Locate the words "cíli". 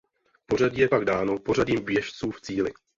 2.41-2.73